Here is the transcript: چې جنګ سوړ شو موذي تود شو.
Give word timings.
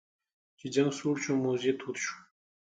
چې 0.59 0.65
جنګ 0.75 0.89
سوړ 0.97 1.15
شو 1.23 1.33
موذي 1.43 1.71
تود 1.79 1.95
شو. 2.03 2.15